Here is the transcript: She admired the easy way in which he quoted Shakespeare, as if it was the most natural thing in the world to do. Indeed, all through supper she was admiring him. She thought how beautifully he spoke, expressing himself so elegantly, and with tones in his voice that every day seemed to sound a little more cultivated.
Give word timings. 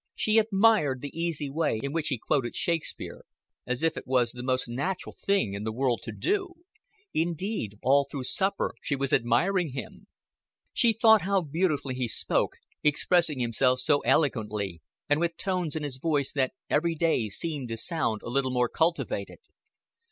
She 0.15 0.39
admired 0.39 1.01
the 1.01 1.15
easy 1.15 1.47
way 1.47 1.79
in 1.83 1.93
which 1.93 2.07
he 2.07 2.17
quoted 2.17 2.55
Shakespeare, 2.55 3.23
as 3.67 3.83
if 3.83 3.95
it 3.95 4.07
was 4.07 4.31
the 4.31 4.41
most 4.41 4.67
natural 4.67 5.13
thing 5.15 5.53
in 5.53 5.63
the 5.63 5.71
world 5.71 5.99
to 6.05 6.11
do. 6.11 6.55
Indeed, 7.13 7.77
all 7.83 8.07
through 8.09 8.23
supper 8.23 8.73
she 8.81 8.95
was 8.95 9.13
admiring 9.13 9.73
him. 9.73 10.07
She 10.73 10.91
thought 10.91 11.21
how 11.21 11.41
beautifully 11.41 11.93
he 11.93 12.07
spoke, 12.07 12.57
expressing 12.83 13.37
himself 13.39 13.77
so 13.81 13.99
elegantly, 13.99 14.81
and 15.07 15.19
with 15.19 15.37
tones 15.37 15.75
in 15.75 15.83
his 15.83 15.99
voice 15.99 16.31
that 16.33 16.53
every 16.67 16.95
day 16.95 17.29
seemed 17.29 17.69
to 17.69 17.77
sound 17.77 18.23
a 18.23 18.29
little 18.29 18.49
more 18.49 18.69
cultivated. 18.69 19.37